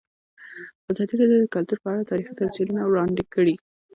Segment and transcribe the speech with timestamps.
[0.91, 3.55] ازادي راډیو د کلتور په اړه تاریخي تمثیلونه وړاندې کړي.